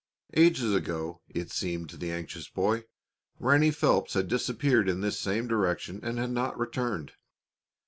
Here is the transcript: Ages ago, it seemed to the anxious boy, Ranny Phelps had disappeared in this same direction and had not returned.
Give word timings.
Ages 0.33 0.73
ago, 0.73 1.21
it 1.29 1.51
seemed 1.51 1.89
to 1.91 1.95
the 1.95 2.11
anxious 2.11 2.49
boy, 2.49 2.85
Ranny 3.37 3.69
Phelps 3.69 4.15
had 4.15 4.27
disappeared 4.29 4.89
in 4.89 5.01
this 5.01 5.19
same 5.19 5.47
direction 5.47 5.99
and 6.01 6.17
had 6.17 6.31
not 6.31 6.57
returned. 6.57 7.11